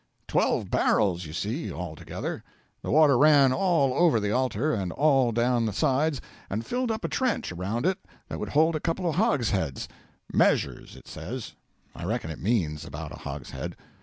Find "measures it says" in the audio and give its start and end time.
10.33-11.53